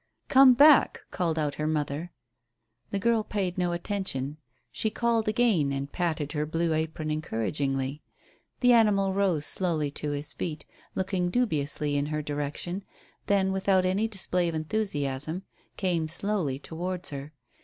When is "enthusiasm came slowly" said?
14.55-16.57